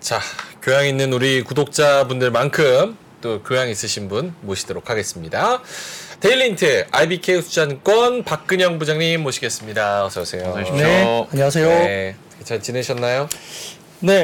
[0.00, 0.18] 자,
[0.62, 5.60] 교양 있는 우리 구독자분들만큼 또 교양 있으신 분 모시도록 하겠습니다.
[6.20, 10.06] 데일리힌트 IBK 투자증권 박근형 부장님 모시겠습니다.
[10.06, 10.48] 어서 오세요.
[10.48, 10.76] 어서 오십시오.
[10.76, 11.68] 네, 안녕하세요.
[11.68, 11.84] 네.
[12.38, 13.28] 네, 잘 지내셨나요?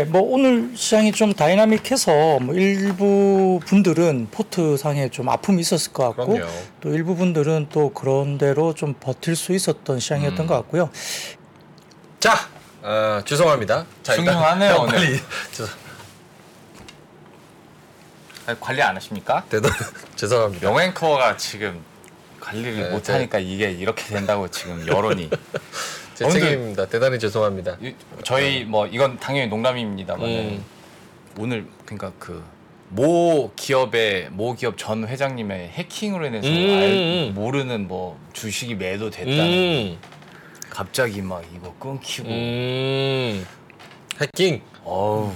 [0.08, 6.32] 뭐 오늘 시장이 좀 다이나믹해서 뭐 일부 분들은 포트 상에 좀 아픔이 있었을 것 같고
[6.32, 6.50] 그럼요.
[6.80, 10.46] 또 일부 분들은 또 그런 대로 좀 버틸 수 있었던 시장이었던 음.
[10.46, 10.88] 것 같고요.
[12.18, 12.48] 자,
[12.88, 13.84] 어, 죄송합니다.
[14.04, 14.94] 자, 일단- 흉흉하네요, 형, 오늘.
[14.94, 15.74] 빨리 죄송,
[18.46, 19.44] 아니, 관리 안 하십니까?
[19.48, 19.72] 대단
[20.14, 20.68] 죄송합니다.
[20.68, 21.80] 영 앵커가 지금
[22.38, 23.12] 관리를 네, 못 네.
[23.14, 25.28] 하니까 이게 이렇게 된다고 지금 여론이
[26.14, 26.86] 제 오늘- 책임입니다.
[26.86, 27.76] 대단히 죄송합니다.
[27.82, 30.64] 이- 저희 뭐 이건 당연히 농담입니다만 음.
[31.38, 32.42] 오늘 그러니까 그
[32.88, 36.82] 모 기업의 모 기업 전 회장님의 해킹으로 인해서 음, 알-
[37.30, 37.32] 음.
[37.34, 39.98] 모르는 뭐 주식이 매도됐다는 음,
[40.80, 43.46] 갑자기 막 이거 끊기고 음,
[44.20, 44.60] 해킹.
[44.84, 45.32] 어우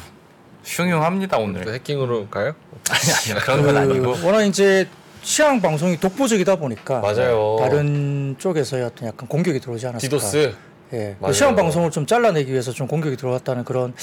[0.63, 2.55] 흉흉합니다 또 오늘 해킹으로 가요?
[2.91, 4.87] 아니 아니 그런 건 아니고 그 워낙 이제
[5.23, 7.57] 시장 방송이 독보적이다 보니까 맞아요.
[7.59, 10.01] 다른 쪽에서의 어떤 약간 공격이 들어오지 않았을까.
[10.01, 10.55] 디도스.
[10.93, 11.33] 예, 맞아요.
[11.33, 13.95] 시장 방송을 좀 잘라내기 위해서 좀 공격이 들어갔다는 그런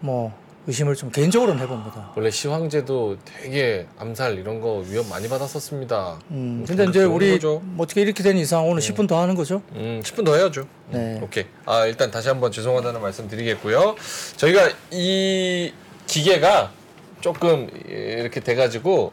[0.00, 0.32] 뭐
[0.66, 2.12] 의심을 좀 개인적으로는 해봅니다.
[2.16, 6.18] 원래 시황제도 되게 암살 이런 거 위험 많이 받았었습니다.
[6.32, 7.60] 음, 음, 근데 이제 좋은 우리 거죠.
[7.64, 9.62] 뭐 어떻게 이렇게 된 이상 오늘 10분 더 하는 거죠?
[9.72, 10.66] 음, 10분 더 해야죠.
[10.90, 11.20] 네.
[11.22, 11.46] 오케이.
[11.66, 13.94] 아, 일단 다시 한번 죄송하다는 말씀 드리겠고요.
[14.36, 15.72] 저희가 이
[16.08, 16.72] 기계가
[17.20, 19.12] 조금 이렇게 돼가지고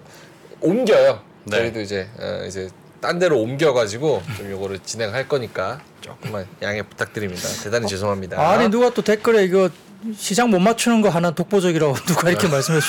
[0.61, 1.21] 옮겨요.
[1.45, 1.57] 네.
[1.57, 7.41] 저희도 이제, 어, 이제 딴 데로 옮겨가지고 좀 요거를 진행할 거니까 조금만 양해 부탁드립니다.
[7.61, 8.39] 대단히 죄송합니다.
[8.49, 9.69] 아니 누가 또 댓글에 이거
[10.17, 12.87] 시장 못 맞추는 거 하나 독보적이라고 누가 이렇게 말씀해 주.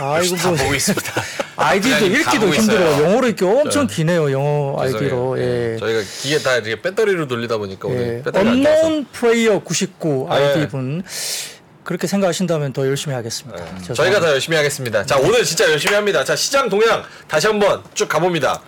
[0.00, 1.12] 아 이거 다뭐 보고 있습니다
[1.56, 2.80] 아이디도 읽기도 보고 힘들어.
[2.90, 3.04] 있어요.
[3.04, 4.32] 영어로 읽기 엄청 기네요.
[4.32, 5.36] 영어 아이디로.
[5.36, 5.38] 죄송해요.
[5.38, 5.76] 예.
[5.78, 8.38] 저희가 기계 다 이렇게 배터리로 돌리다 보니까 오늘 예.
[8.38, 8.86] 안 좋아서.
[8.86, 10.34] 언론 플레이어 99 네.
[10.34, 11.02] 아이디 분
[11.84, 13.58] 그렇게 생각하신다면 더 열심히 하겠습니다.
[13.58, 13.64] 네.
[13.64, 13.94] 죄송합니다.
[13.94, 15.04] 저희가 더 열심히 하겠습니다.
[15.04, 16.24] 자, 오늘 진짜 열심히 합니다.
[16.24, 18.62] 자, 시장 동향 다시 한번 쭉 가봅니다.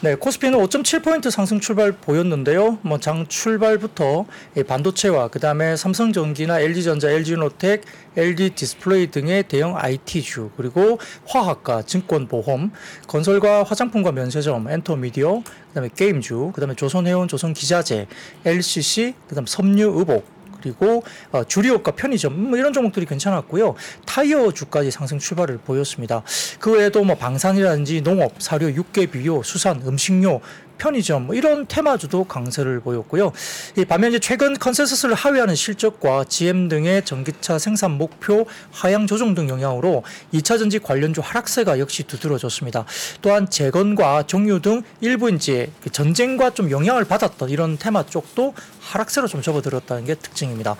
[0.00, 2.78] 네, 코스피는 5.7포인트 상승 출발 보였는데요.
[2.82, 4.26] 뭐 장 출발부터
[4.56, 7.82] 이 반도체와 그다음에 삼성전기나 LG전자, LG노텍,
[8.16, 12.72] LG 디스플레이 등의 대형 IT주 그리고 화학과 증권보험,
[13.06, 18.06] 건설과 화장품과 면세점, 엔터미디어, 그다음에 게임주, 그다음에 조선해운, 조선기자재,
[18.44, 21.02] LCC, 그다음 섬유의복 그리고
[21.32, 23.74] 어, 주류업과 편의점 뭐 이런 종목들이 괜찮았고요.
[24.04, 26.22] 타이어 주까지 상승 출발을 보였습니다.
[26.58, 30.40] 그 외에도 뭐 방산이라든지 농업, 사료, 육계 비료, 수산, 음식료
[30.78, 33.32] 편의점 뭐 이런 테마주도 강세를 보였고요.
[33.76, 39.48] 이 반면 이제 최근 컨센서스를 하회하는 실적과 GM 등의 전기차 생산 목표 하향 조정 등
[39.48, 40.02] 영향으로
[40.34, 42.84] 2차 전지 관련주 하락세가 역시 두드러졌습니다.
[43.22, 48.54] 또한 재건과 정유 등 일부 이제 그 전쟁과 좀 영향을 받았던 이런 테마 쪽도
[48.86, 50.76] 하락세로 좀 접어들었다는 게 특징입니다.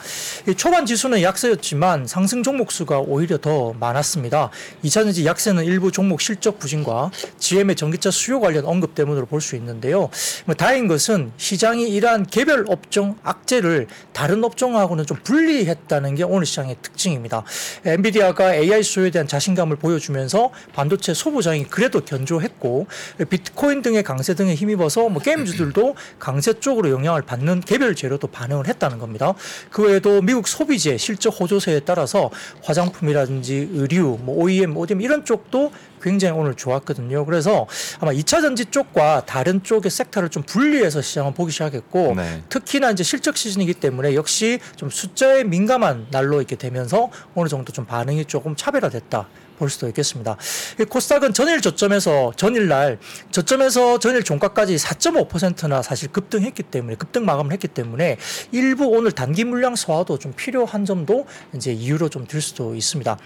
[0.48, 4.50] 이 초반 지수는 약세였지만 상승 종목 수가 오히려 더 많았습니다.
[4.84, 9.54] 2차 전지 약세는 일부 종목 실적 부진과 GM의 전기차 수요 관련 언급 때문으로 볼 수
[9.56, 10.08] 있는데요.
[10.44, 16.76] 뭐 다행인 것은 시장이 이러한 개별 업종 악재를 다른 업종하고는 좀 분리했다는 게 오늘 시장의
[16.82, 17.44] 특징입니다.
[17.84, 22.86] 엔비디아가 AI 수요에 대한 자신감을 보여주면서 반도체 소부장이 그래도 견조했고
[23.28, 28.98] 비트코인 등의 강세 등에 힘입어서 뭐 게임주들도 강세 쪽으로 영향을 받는 개별 재료도 반응을 했다는
[28.98, 29.34] 겁니다.
[29.70, 32.30] 그 외에도 미국 소비재 실적 호조세에 따라서
[32.62, 37.24] 화장품이라든지 의류, 뭐 OEM, ODM 이런 쪽도 굉장히 오늘 좋았거든요.
[37.24, 37.66] 그래서
[37.98, 42.42] 아마 2차 전지 쪽과 다른 쪽의 섹터를 좀 분리해서 시장을 보기 시작했고 네.
[42.48, 47.86] 특히나 이제 실적 시즌이기 때문에 역시 좀 숫자에 민감한 날로 이렇게 되면서 어느 정도 좀
[47.86, 49.26] 반응이 조금 차별화됐다.
[49.56, 50.36] 볼 수도 있겠습니다.
[50.80, 52.98] 이 코스닥은 전일 저점에서 전일날
[53.30, 58.18] 저점에서 전일 종가까지 4.5%나 사실 급등했기 때문에 급등 마감을 했기 때문에
[58.52, 63.16] 일부 오늘 단기 물량 소화도 좀 필요한 점도 이제 이유로 좀 들 수도 있습니다.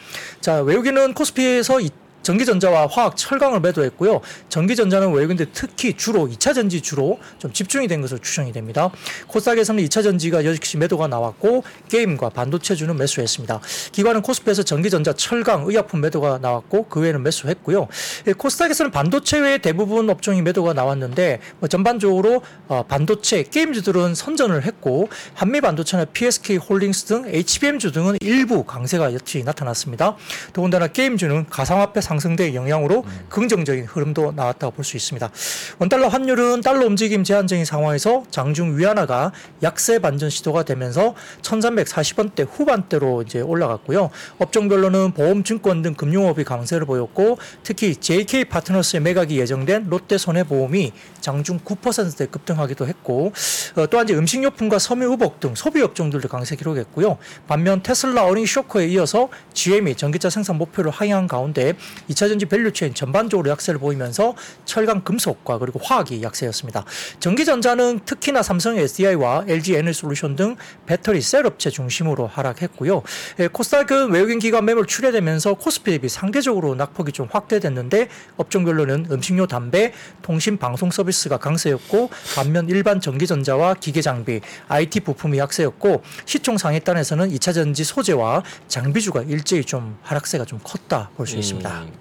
[0.43, 1.89] 자 외국인은 코스피에서 이
[2.31, 4.21] 전기전자와 화학, 철강을 매도했고요.
[4.49, 8.91] 전기전자는 외국인들 특히 주로 2차 전지 주로 좀 집중이 된 것으로 추정이 됩니다.
[9.27, 13.61] 코스닥에서는 2차 전지가 역시 매도가 나왔고 게임과 반도체주는 매수했습니다.
[13.93, 17.89] 기관은 코스피에서 전기전자, 철강, 의약품 매도가 나왔고 그 외에는 매수했고요.
[18.29, 25.09] 예, 코스닥에서는 반도체 외에 대부분 업종이 매도가 나왔는데 뭐 전반적으로 어, 반도체, 게임주들은 선전을 했고
[25.35, 30.17] 한미 반도체나 PSK 홀딩스 등 HBM주 등은 일부 강세가 역시 나타났습니다.
[30.53, 35.31] 더군다나 게임주는 가상화폐 상승 상승된 영향으로 긍정적인 흐름도 나왔다고 볼 수 있습니다.
[35.79, 39.33] 원달러 환율은 달러 움직임 제한적인 상황에서 장중 위안화가
[39.63, 44.11] 약세 반전 시도가 되면서 1340원대 후반대로 이제 올라갔고요.
[44.39, 51.61] 업종별로는 보험, 증권 등 금융업이 강세를 보였고 특히 JK 파트너스의 매각이 예정된 롯데 손해보험이 장중
[51.61, 53.33] 9%대 급등하기도 했고
[53.77, 57.19] 어, 또한 이제 음식료품과 섬유의복 등 소비 업종들도 강세 기록했고요.
[57.47, 61.75] 반면 테슬라 어닝 쇼크에 이어서 GM이 전기차 생산 목표를 하향한 가운데
[62.11, 64.35] 2차 전지 밸류체인 전반적으로 약세를 보이면서
[64.65, 66.85] 철강 금속과 그리고 화학이 약세였습니다.
[67.19, 73.03] 전기전자는 특히나 삼성 SDI와 LG 에너솔루션 등 배터리 셀 업체 중심으로 하락했고요.
[73.39, 79.93] 예, 코스닥은 외국인 기관 매물 출회되면서 코스피 대비 상대적으로 낙폭이 좀 확대됐는데 업종별로는 음식료, 담배,
[80.23, 87.85] 통신, 방송 서비스가 강세였고 반면 일반 전기전자와 기계장비, IT 부품이 약세였고 시총 상위단에서는 2차 전지
[87.85, 91.83] 소재와 장비주가 일제히 좀 하락세가 좀 컸다 볼 수 있습니다.
[91.83, 92.00] 음.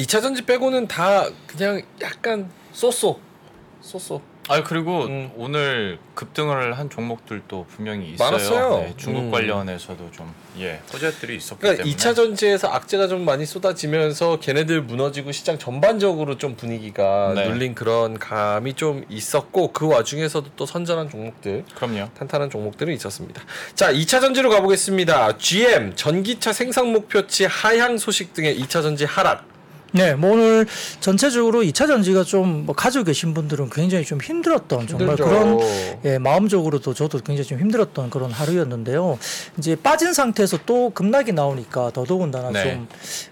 [0.00, 3.20] 2차 전지 빼고는 다 그냥 약간 쏘쏘
[3.82, 5.30] 쏘쏘 아 그리고 음.
[5.36, 8.30] 오늘 급등을 한 종목들도 분명히 있어요.
[8.30, 8.78] 많았어요.
[8.78, 9.30] 네, 중국 음.
[9.30, 15.30] 관련해서도 좀 예, 호재들이 있었기 그러니까 때문에 2차 전지에서 악재가 좀 많이 쏟아지면서 걔네들 무너지고
[15.30, 17.46] 시장 전반적으로 좀 분위기가 네.
[17.48, 22.08] 눌린 그런 감이 좀 있었고 그 와중에서도 또 선전한 종목들 그럼요.
[22.18, 23.42] 탄탄한 종목들은 있었습니다.
[23.76, 25.36] 자, 2차 전지로 가보겠습니다.
[25.38, 29.50] GM 전기차 생산 목표치 하향 소식 등의 2차 전지 하락.
[29.92, 30.66] 네, 뭐 오늘
[31.00, 35.24] 전체적으로 2차 전지가 좀 뭐 가지고 계신 분들은 굉장히 좀 힘들었던 정말 힘들죠.
[35.24, 35.58] 그런
[36.04, 39.18] 예, 마음적으로도 저도 굉장히 좀 힘들었던 그런 하루였는데요.
[39.58, 42.62] 이제 빠진 상태에서 또 급락이 나오니까 더더군다나 네.
[42.64, 42.88] 좀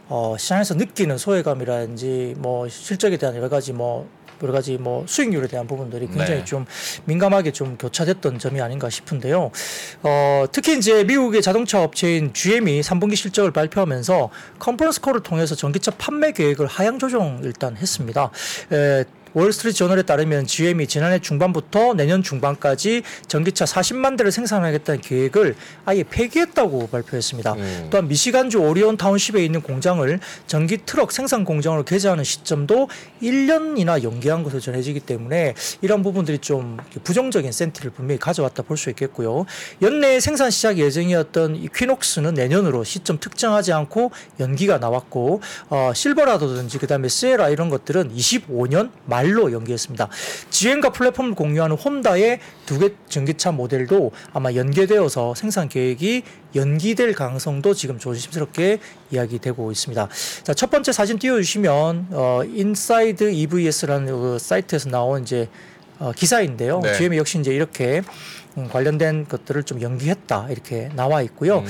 [0.08, 4.08] 어, 시장에서 느끼는 소외감이라든지 뭐 실적에 대한 여러 가지 뭐
[4.42, 6.44] 여러 가지 뭐 수익률에 대한 부분들이 굉장히 네.
[6.44, 6.66] 좀
[7.04, 9.50] 민감하게 좀 교차됐던 점이 아닌가 싶은데요.
[10.02, 16.32] 어, 특히 이제 미국의 자동차 업체인 GM이 3분기 실적을 발표하면서 컨퍼런스 콜을 통해서 전기차 판매
[16.32, 18.30] 계획을 하향 조정 일단 했습니다.
[18.72, 19.04] 에,
[19.34, 25.54] 월스트리트 저널에 따르면 GM이 지난해 중반부터 내년 중반까지 전기차 40만 대를 생산하겠다는 계획을
[25.84, 27.52] 아예 폐기했다고 발표했습니다.
[27.52, 27.88] 음.
[27.90, 32.88] 또한 미시간주 오리온 타운십에 있는 공장을 전기 트럭 생산 공장으로 개장하는 시점도
[33.22, 39.44] 1년이나 연기한 것으로 전해지기 때문에 이런 부분들이 좀 부정적인 센티를 분명히 가져왔다 볼 수 있겠고요.
[39.82, 47.08] 연내 생산 시작 예정이었던 이 퀴녹스는 내년으로 시점 특정하지 않고 연기가 나왔고 어, 실버라도든지 그다음에
[47.08, 50.08] 시에라 이런 것들은 25년 말로 연기했습니다.
[50.50, 56.22] GM과 플랫폼을 공유하는 혼다의 두 개 전기차 모델도 아마 연계되어서 생산 계획이
[56.54, 58.78] 연기될 가능성도 지금 조심스럽게
[59.10, 60.08] 이야기되고 있습니다.
[60.44, 65.48] 자, 첫 번째 사진 띄워주시면 어, InsideEVs라는 그 사이트에서 나온 이제
[65.98, 66.80] 어, 기사인데요.
[66.80, 66.94] 네.
[66.94, 68.02] GM이 역시 이제 이렇게
[68.56, 71.58] 음, 관련된 것들을 좀 연기했다 이렇게 나와 있고요.
[71.58, 71.66] 음.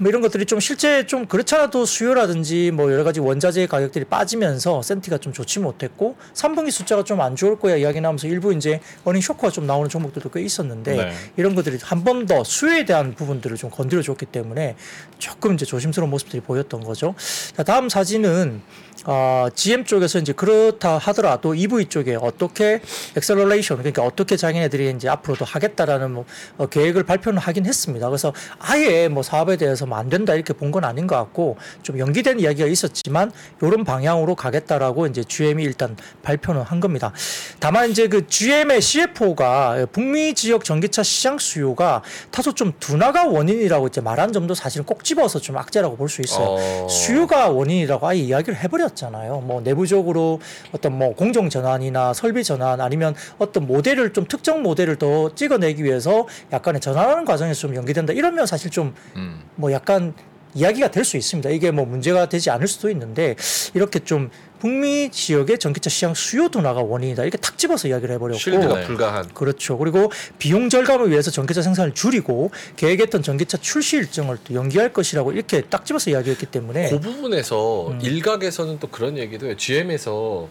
[0.00, 5.18] 뭐 이런 것들이 좀 실제 좀 그렇잖아도 수요라든지 뭐 여러 가지 원자재 가격들이 빠지면서 센티가
[5.18, 9.50] 좀 좋지 못했고 3분기 숫자가 좀 안 좋을 거야 이야기 나오면서 일부 이제 어닝 쇼크가
[9.50, 11.12] 좀 나오는 종목들도 꽤 있었는데 네.
[11.36, 14.74] 이런 것들이 한 번 더 수요에 대한 부분들을 좀 건드려 줬기 때문에
[15.18, 17.14] 조금 이제 조심스러운 모습들이 보였던 거죠.
[17.54, 18.62] 자, 다음 사진은
[19.06, 22.80] 어, GM 쪽에서 이제 그렇다 하더라도 EV 쪽에 어떻게
[23.16, 26.24] acceleration 그러니까 어떻게 자기네들이 이제 앞으로도 하겠다라는 뭐
[26.58, 28.08] 어, 계획을 발표는 하긴 했습니다.
[28.08, 31.98] 그래서 아예 뭐 사업에 대해서 뭐 안 된다 이렇게 본 건 아닌 것 같고 좀
[31.98, 37.12] 연기된 이야기가 있었지만 이런 방향으로 가겠다라고 이제 GM이 일단 발표는 한 겁니다.
[37.58, 44.00] 다만 이제 그 GM의 CFO가 북미 지역 전기차 시장 수요가 다소 좀 둔화가 원인이라고 이제
[44.00, 46.46] 말한 점도 사실은 꼭 집어서 좀 악재라고 볼 수 있어요.
[46.58, 46.88] 어.
[46.88, 49.40] 수요가 원인이라고 아예 이야기를 해버렸 잖아요.
[49.40, 50.40] 뭐 내부적으로
[50.72, 56.26] 어떤 뭐 공정 전환이나 설비 전환 아니면 어떤 모델을 좀 특정 모델을 더 찍어내기 위해서
[56.52, 58.12] 약간의 전환하는 과정에서 좀 연기된다.
[58.12, 59.42] 이러면 사실 좀 음.
[59.56, 60.14] 뭐 약간
[60.54, 61.50] 이야기가 될 수 있습니다.
[61.50, 63.36] 이게 뭐 문제가 되지 않을 수도 있는데
[63.74, 64.30] 이렇게 좀
[64.60, 67.22] 북미 지역의 전기차 시장 수요 둔화가 원인이다.
[67.22, 68.86] 이렇게 탁 집어서 이야기를 해버렸고 쉴드가 네.
[68.86, 69.28] 불가한.
[69.34, 69.78] 그렇죠.
[69.78, 75.62] 그리고 비용 절감을 위해서 전기차 생산을 줄이고 계획했던 전기차 출시 일정을 또 연기할 것이라고 이렇게
[75.62, 77.98] 딱 집어서 이야기했기 때문에 그 부분에서 음.
[78.02, 79.56] 일각에서는 또 그런 얘기도 해요.
[79.56, 80.48] GM에서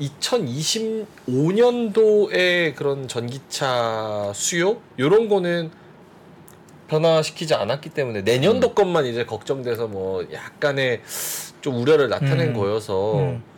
[0.00, 5.70] 2025년도에 그런 전기차 수요 요런 거는
[6.88, 8.74] 변화시키지 않았기 때문에 내년도 음.
[8.74, 11.02] 것만 이제 걱정돼서 뭐 약간의
[11.60, 12.54] 좀 우려를 나타낸 음.
[12.54, 13.49] 거여서 음.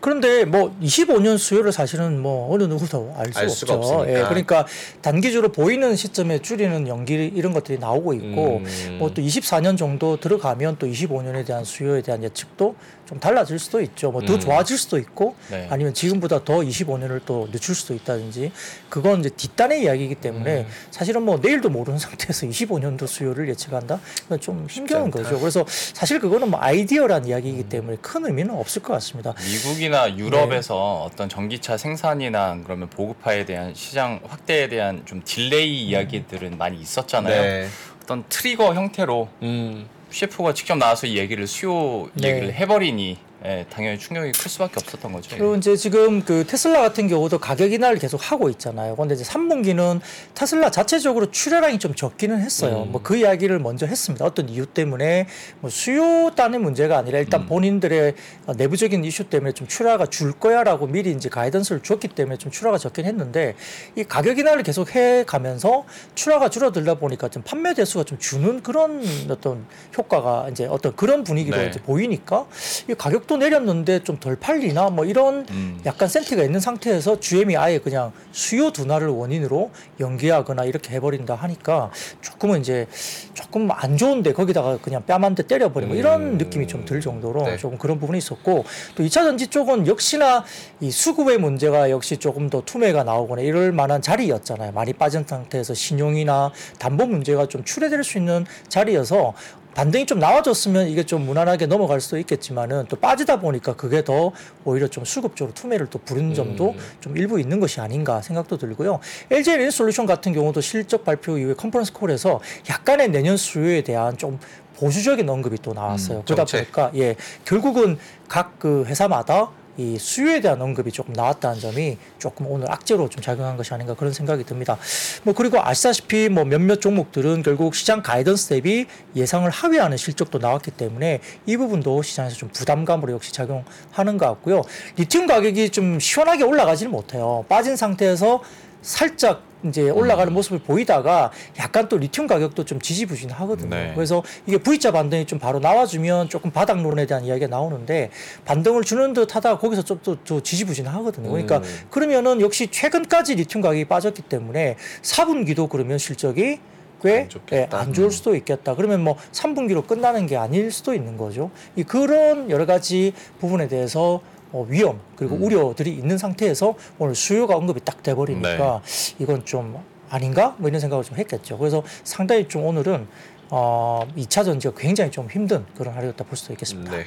[0.00, 3.92] 그런데 뭐 25년 수요를 사실은 뭐 어느 누구도 알, 수 알 수가 없죠.
[3.94, 4.18] 없으니까.
[4.20, 4.66] 예, 그러니까
[5.02, 8.96] 단기적으로 보이는 시점에 줄이는 연기 이런 것들이 나오고 있고 음.
[8.98, 12.74] 뭐또 24년 정도 들어가면 또 25년에 대한 수요에 대한 예측도
[13.06, 14.10] 좀 달라질 수도 있죠.
[14.10, 14.40] 뭐더 음.
[14.40, 15.66] 좋아질 수도 있고 네.
[15.70, 18.52] 아니면 지금보다 더 25년을 또 늦출 수도 있다든지
[18.90, 20.66] 그건 이제 뒷단의 이야기이기 때문에 음.
[20.90, 23.98] 사실은 뭐 내일도 모르는 상태에서 25년도 수요를 예측한다.
[24.24, 25.10] 그건 좀 힘겨운.
[25.10, 25.38] 거죠.
[25.40, 29.34] 그래서 사실 그거는 뭐 아이디어란 이야기이기 때문에 큰 의미는 없을 것 같습니다.
[29.58, 31.12] 미국이나 유럽에서 네.
[31.12, 35.90] 어떤 전기차 생산이나 그러면 보급화에 대한 시장 확대에 대한 좀 delay 음.
[35.90, 37.42] 이야기들은 많이 있었잖아요.
[37.42, 37.68] 네.
[38.02, 39.88] 어떤 트리거 형태로 음.
[40.10, 42.28] CF가 직접 나와서 이 얘기를 수요 네.
[42.28, 45.30] 얘기를 해버리니 예, 당연히 충격이 클 수밖에 없었던 거죠.
[45.30, 48.96] 그리고 이제 지금 그 테슬라 같은 경우도 가격 인하를 계속 하고 있잖아요.
[48.96, 50.00] 근데 이제 3분기는
[50.34, 52.82] 테슬라 자체적으로 출하량이 좀 적기는 했어요.
[52.82, 52.92] 음.
[52.92, 54.24] 뭐그 이야기를 먼저 했습니다.
[54.24, 55.28] 어떤 이유 때문에
[55.60, 57.46] 뭐 수요 단의 문제가 아니라 일단 음.
[57.46, 58.14] 본인들의
[58.46, 62.76] 어, 내부적인 이슈 때문에 좀 출하가 줄 거야라고 미리 이제 가이던스를 줬기 때문에 좀 출하가
[62.76, 63.54] 적긴 했는데
[63.94, 65.84] 이 가격 인하를 계속 해 가면서
[66.16, 69.64] 출하가 줄어들다 보니까 좀 판매 대수가 좀 주는 그런 어떤
[69.96, 71.68] 효과가 이제 어떤 그런 분위기로 네.
[71.68, 72.46] 이제 보이니까
[72.88, 75.80] 이 가격 도 내렸는데 좀 덜 팔리나 뭐 이런 음.
[75.86, 79.70] 약간 센티가 있는 상태에서 GM이 아예 그냥 수요 둔화를 원인으로
[80.00, 82.88] 연기하거나 이렇게 해버린다 하니까 조금은 이제
[83.34, 85.96] 조금 안 좋은데 거기다가 그냥 뺨한 대 때려버리고 음.
[85.98, 87.56] 이런 느낌이 좀 들 정도로 네.
[87.58, 88.64] 조금 그런 부분이 있었고
[88.96, 90.44] 또 2차 전지 쪽은 역시나
[90.80, 94.72] 이 수급의 문제가 역시 조금 더 투매가 나오거나 이럴 만한 자리였잖아요.
[94.72, 99.34] 많이 빠진 상태에서 신용이나 담보 문제가 좀 출회될 수 있는 자리여서
[99.74, 104.32] 반등이 좀 나와줬으면 이게 좀 무난하게 넘어갈 수도 있겠지만은 또 빠지다 보니까 그게 더
[104.64, 106.78] 오히려 좀 수급적으로 투매를 또 부른 점도 음.
[107.00, 108.98] 좀 일부 있는 것이 아닌가 생각도 들고요.
[109.30, 114.40] LG 엔솔루션 같은 경우도 실적 발표 이후에 컨퍼런스 콜에서 약간의 내년 수요에 대한 좀
[114.76, 116.18] 보수적인 언급이 또 나왔어요.
[116.18, 116.44] 음, 그러다.
[116.44, 117.98] 보니까 예 결국은
[118.28, 123.56] 각 그 회사마다 이 수요에 대한 언급이 조금 나왔다는 점이 조금 오늘 악재로 좀 작용한
[123.56, 124.76] 것이 아닌가 그런 생각이 듭니다.
[125.22, 131.20] 뭐 그리고 아시다시피 뭐 몇몇 종목들은 결국 시장 가이던스 대비 예상을 하회하는 실적도 나왔기 때문에
[131.46, 134.62] 이 부분도 시장에서 좀 부담감으로 역시 작용하는 것 같고요.
[134.96, 137.44] 리튬 가격이 좀 시원하게 올라가지는 못해요.
[137.48, 138.42] 빠진 상태에서
[138.82, 143.70] 살짝 이제 올라가는 모습을 보이다가 약간 또 리튬 가격도 좀 지지부진하거든요.
[143.70, 143.92] 네.
[143.94, 148.10] 그래서 이게 V자 반등이 좀 바로 나와주면 조금 바닥론에 대한 이야기가 나오는데
[148.44, 151.28] 반등을 주는 듯 하다가 거기서 좀또 지지부진하거든요.
[151.28, 151.62] 그러니까 음.
[151.90, 156.60] 그러면은 역시 최근까지 리튬 가격이 빠졌기 때문에 4분기도 그러면 실적이
[157.02, 157.78] 꽤안 좋겠다.
[157.78, 158.74] 예, 안 좋을 수도 있겠다.
[158.74, 161.50] 그러면 뭐 3분기로 끝나는 게 아닐 수도 있는 거죠.
[161.76, 164.37] 이 그런 여러 가지 부분에 대해서 어,
[164.68, 165.42] 위험 그리고 음.
[165.42, 168.82] 우려들이 있는 상태에서 오늘 수요가 언급이 딱 돼버리니까
[169.18, 169.78] 이건 좀
[170.10, 171.58] 아닌가 뭐 이런 생각을 좀 했겠죠.
[171.58, 173.06] 그래서 상당히 좀 오늘은
[173.50, 176.96] 어, 2차 전지가 굉장히 좀 힘든 그런 하루였다 볼 수도 있겠습니다.
[176.96, 177.06] 네.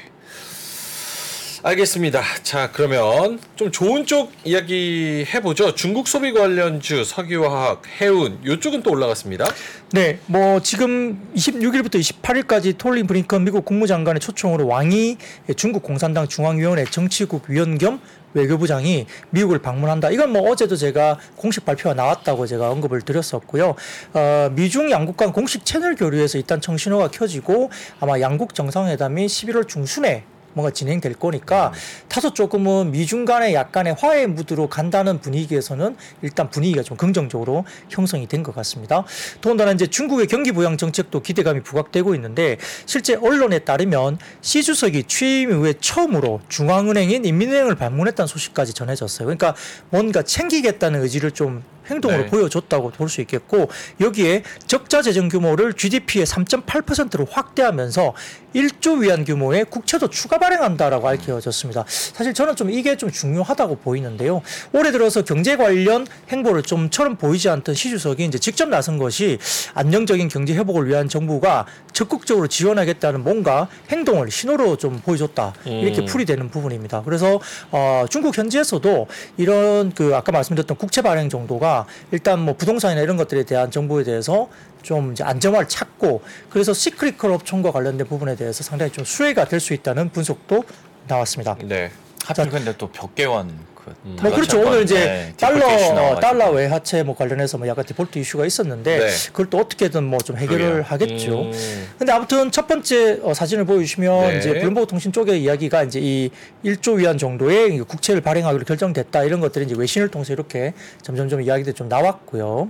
[1.64, 2.24] 알겠습니다.
[2.42, 5.76] 자, 그러면 좀 좋은 쪽 이야기 해보죠.
[5.76, 9.46] 중국 소비 관련주, 석유화학, 해운, 요쪽은 또 올라갔습니다.
[9.92, 15.18] 네, 뭐 지금 26일부터 28일까지 톨린 브링컨 미국 국무장관의 초청으로 왕이
[15.56, 18.02] 중국 공산당 중앙위원회 정치국 위원 겸
[18.34, 20.10] 외교부장이 미국을 방문한다.
[20.10, 23.76] 이건 뭐 어제도 제가 공식 발표가 나왔다고 제가 언급을 드렸었고요.
[24.14, 30.24] 어, 미중 양국 간 공식 채널 교류에서 일단 청신호가 켜지고 아마 양국 정상회담이 11월 중순에
[30.54, 31.72] 뭔가 진행될 거니까
[32.10, 38.42] 다소 조금은 미중 간의 약간의 화해 무드로 간다는 분위기에서는 일단 분위기가 좀 긍정적으로 형성이 된
[38.42, 39.04] 것 같습니다.
[39.40, 45.52] 더군다나 이제 중국의 경기 부양 정책도 기대감이 부각되고 있는데 실제 언론에 따르면 시 주석이 취임
[45.52, 49.28] 이후에 처음으로 중앙은행인 인민은행을 방문했다는 소식까지 전해졌어요.
[49.28, 49.56] 그러니까
[49.90, 52.30] 뭔가 챙기겠다는 의지를 좀 행동으로 네.
[52.30, 53.70] 보여줬다고 볼 수 있겠고
[54.00, 58.14] 여기에 적자 재정 규모를 GDP의 3.8%로 확대하면서
[58.56, 61.86] 1조 위안 규모의 국채도 추가 발행한다라고 밝혀졌습니다.
[61.88, 64.42] 사실 저는 좀 이게 좀 중요하다고 보이는데요.
[64.74, 69.38] 올해 들어서 경제 관련 행보를 좀처럼 보이지 않던 시 주석이 이제 직접 나선 것이
[69.74, 76.06] 안정적인 경제 회복을 위한 정부가 적극적으로 지원하겠다는 뭔가 행동을 신호로 좀 보여줬다 이렇게 음.
[76.06, 77.04] 풀이 되는 부분입니다.
[77.04, 77.40] 그래서
[77.72, 79.08] 어, 중국 현지에서도
[79.38, 81.81] 이런 그 아까 말씀드렸던 국채 발행 정도가
[82.12, 84.50] 일단 뭐 부동산이나 이런 것들에 대한 정보에 대해서
[84.82, 89.74] 좀 이제 안정화를 찾고 그래서 시크리컬 업종과 관련된 부분에 대해서 상당히 좀 수혜가 될 수
[89.74, 90.64] 있다는 분석도
[91.08, 91.56] 나왔습니다.
[91.64, 91.92] 네.
[92.26, 93.52] 하필 근데 또 벽개원
[93.84, 94.18] 그 음.
[94.22, 94.60] 뭐 그렇죠.
[94.62, 96.20] 오늘 이제 네, 달러 나와가지고.
[96.20, 99.08] 달러 외화채 뭐 관련해서 뭐 약간 디폴트 이슈가 있었는데 네.
[99.28, 100.84] 그걸 또 어떻게든 뭐 좀 해결을 그러게요.
[100.88, 101.42] 하겠죠.
[101.42, 101.88] 음.
[101.98, 104.38] 근데 아무튼 첫 번째 어, 사진을 보여주시면 네.
[104.38, 106.30] 이제 블룸버그 통신 쪽의 이야기가 이제 이
[106.64, 111.74] 1조 위안 정도의 이 국채를 발행하기로 결정됐다 이런 것들이 이제 외신을 통해서 이렇게 점점점 이야기들이
[111.74, 112.70] 좀 나왔고요.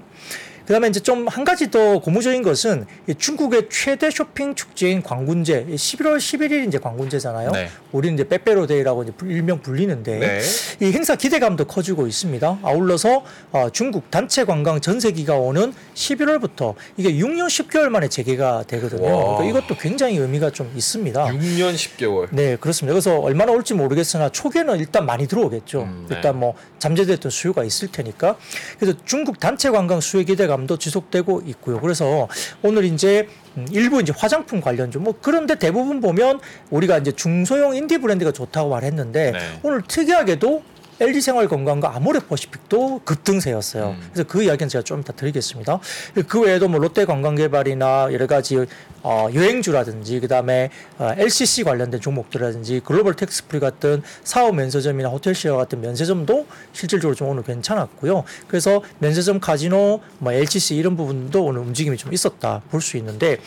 [0.65, 6.17] 그다음에 이제 좀 한 가지 더 고무적인 것은 이 중국의 최대 쇼핑 축제인 광군제 11월
[6.17, 7.51] 11일 이제 광군제잖아요.
[7.51, 7.69] 네.
[7.91, 10.41] 우리는 이제 빼빼로데이라고 이제 불- 일명 불리는데 네.
[10.85, 12.59] 이 행사 기대감도 커지고 있습니다.
[12.63, 19.03] 아울러서 어, 중국 단체 관광 전세기가 오는 11월부터 이게 6년 10개월 만에 재개가 되거든요.
[19.05, 19.37] 와.
[19.37, 21.25] 그러니까 이것도 굉장히 의미가 좀 있습니다.
[21.25, 22.27] 6년 10개월.
[22.31, 22.93] 네, 그렇습니다.
[22.93, 25.81] 그래서 얼마나 올지 모르겠으나 초기에는 일단 많이 들어오겠죠.
[25.83, 26.15] 음, 네.
[26.15, 28.35] 일단 뭐 잠재됐던 수요가 있을 테니까.
[28.79, 31.79] 그래서 중국 단체 관광 수요 기대 감도 지속되고 있고요.
[31.79, 32.27] 그래서
[32.61, 33.27] 오늘 이제
[33.57, 36.39] 음, 일부 이제 화장품 관련주 뭐 그런데 대부분 보면
[36.69, 39.39] 우리가 이제 중소형 인디 브랜드가 좋다고 말했는데 네.
[39.63, 40.63] 오늘 특이하게도
[41.01, 43.95] LG 생활 건강과 아모레퍼시픽도 급등세였어요.
[43.97, 44.09] 음.
[44.13, 45.79] 그래서 그 이야기는 제가 좀 이따 드리겠습니다.
[46.27, 48.63] 그 외에도 뭐 롯데 관광개발이나 여러 가지
[49.03, 56.45] 어, 여행주라든지 그다음에 어, LCC 관련된 종목들이라든지 글로벌 텍스프리 같은 사업 면세점이나 호텔신라 같은 면세점도
[56.73, 58.23] 실질적으로 좀 오늘 괜찮았고요.
[58.47, 63.37] 그래서 면세점 카지노, 뭐 LCC 이런 부분도 오늘 움직임이 좀 있었다 볼 수 있는데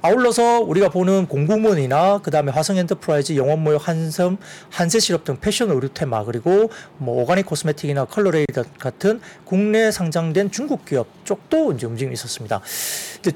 [0.00, 4.38] 아울러서 우리가 보는 공구우먼이나 그다음에 화성엔터프라이즈, 영원무역, 한섬,
[4.70, 11.06] 한세실업 등 패션 의류 테마 그리고 뭐 오가닉 코스메틱이나 컬러레이 같은 국내 상장된 중국 기업
[11.24, 12.60] 쪽도 이제 움직임이 있었습니다.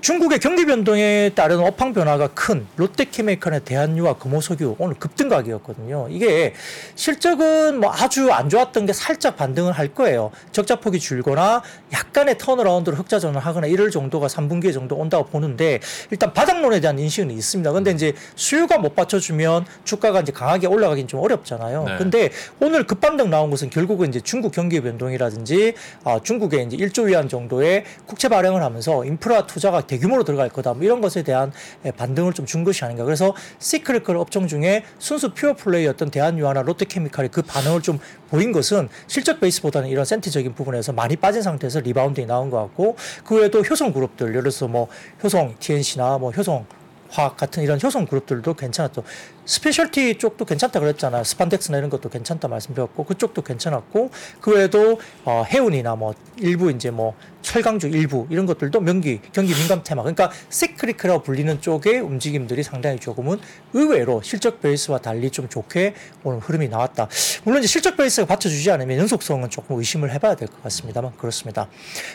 [0.00, 6.06] 중국의 경기 변동에 따른 업황 변화가 큰 롯데케미칼에 대한유화 금호석유 오늘 급등각이었거든요.
[6.10, 6.54] 이게
[6.94, 10.30] 실적은 뭐 아주 안 좋았던 게 살짝 반등을 할 거예요.
[10.52, 11.62] 적자폭이 줄거나
[11.92, 17.72] 약간의 턴어라운드로 흑자전을 하거나 이럴 정도가 3분기에 정도 온다고 보는데 일단 바닥론에 대한 인식은 있습니다.
[17.72, 21.84] 근데 이제 수요가 못 받쳐주면 주가가 이제 강하게 올라가긴 좀 어렵잖아요.
[21.84, 21.96] 네.
[21.98, 25.74] 근데 오늘 급반등 나온 것은 결국은 이제 중국 경기 변동이라든지
[26.04, 30.74] 아, 중국의 이제 1조 위안 정도의 국채 발행을 하면서 인프라 투자 가 대규모로 들어갈 거다.
[30.74, 31.50] 뭐 이런 것에 대한
[31.84, 33.04] 예, 반등을 좀 준 것이 아닌가.
[33.04, 37.98] 그래서 cyclical 업종 중에 순수 pure play였던 대한유화나 롯데케미칼이 그 반응을 좀
[38.28, 43.36] 보인 것은 실적 베이스보다는 이런 senti적인 부분에서 많이 빠진 상태에서 rebounding이 나온 것 같고 그
[43.36, 44.88] 외에도 효성 그룹들 예를 들어서 뭐
[45.24, 46.66] 효성 TNC나 뭐 효성
[47.12, 49.02] 화학 같은 이런 효성 그룹들도 괜찮았죠.
[49.44, 51.24] specialty 쪽도 괜찮다 그랬잖아요.
[51.24, 57.14] 스판덱스나 이런 것도 괜찮다 말씀드렸고 그쪽도 괜찮았고 그 외에도 어, 해운이나 뭐 일부 이제 뭐
[57.42, 63.40] 철강주 일부 이런 것들도 명기 경기 민감 테마 그러니까 cyclical이라고 불리는 쪽의 움직임들이 상당히 조금은
[63.72, 67.08] 의외로 실적 베이스와 달리 좀 좋게 오늘 흐름이 나왔다.
[67.44, 71.68] 물론 이제 실적 베이스가 받쳐주지 않으면 연속성은 조금 의심을 해봐야 될 것 같습니다만 그렇습니다.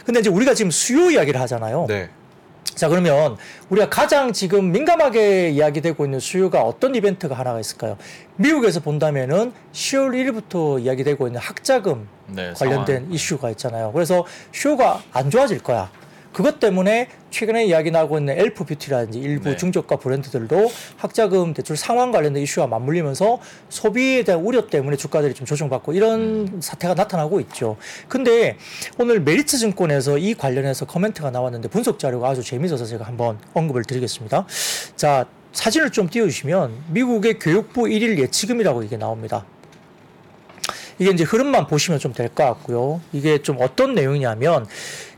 [0.06, 1.86] 근데 이제 우리가 지금 수요 이야기를 하잖아요.
[1.88, 2.10] 네.
[2.76, 3.38] 자 그러면
[3.70, 7.98] 우리가 가장 지금 민감하게 이야기되고 있는 수요가 어떤 이벤트가 하나가 있을까요?
[8.36, 13.14] 미국에서 본다면은 10월 1일부터 이야기되고 있는 학자금 네, 관련된 상황.
[13.14, 13.92] 이슈가 있잖아요.
[13.94, 15.90] 그래서 수요가 안 좋아질 거야.
[16.38, 19.58] 그것 때문에 최근에 이야기 나오고 있는 엘프 뷰티라든지 일부 네.
[19.58, 23.40] 중저가 브랜드들도 학자금 대출 상환 관련된 이슈와 맞물리면서
[23.70, 27.78] 소비에 대한 우려 때문에 주가들이 좀 조정받고 이런 사태가 나타나고 있죠.
[28.08, 28.56] 근데
[29.00, 34.46] 오늘 메리츠 증권에서 이 관련해서 코멘트가 나왔는데 분석 자료가 아주 재미있어서 제가 한번 언급을 드리겠습니다.
[34.96, 39.44] 자, 사진을 좀 띄워주시면 미국의 교육부 1일 예치금이라고 이게 나옵니다.
[41.00, 43.02] 이게 이제 흐름만 보시면 좀 될 것 같고요.
[43.12, 44.68] 이게 좀 어떤 내용이냐면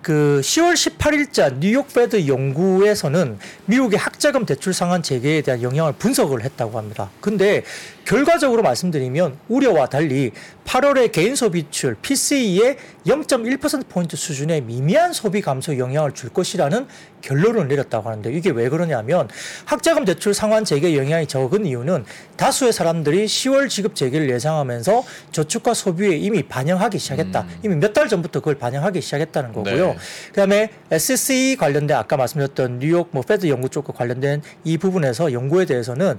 [0.01, 6.77] 그 10월 18일자 뉴욕 Fed 연구에서는 미국의 학자금 대출 상환 재개에 대한 영향을 분석을 했다고
[6.77, 7.09] 합니다.
[7.19, 7.63] 근데
[8.05, 10.31] 결과적으로 말씀드리면 우려와 달리
[10.65, 16.87] 8월의 개인 소비출 PCE의 0.1%포인트 수준의 미미한 소비 감소 영향을 줄 것이라는
[17.21, 19.27] 결론을 내렸다고 하는데 이게 왜 그러냐면
[19.65, 22.05] 학자금 대출 상환 재개 영향이 적은 이유는
[22.37, 27.45] 다수의 사람들이 10월 지급 재개를 예상하면서 저축과 소비에 이미 반영하기 시작했다.
[27.63, 29.87] 이미 몇 달 전부터 그걸 반영하기 시작했다는 거고요.
[29.87, 29.97] 네.
[30.27, 36.17] 그다음에 SSE 관련된 아까 말씀드렸던 뉴욕 뭐 페드 연구 쪽과 관련된 이 부분에서 연구에 대해서는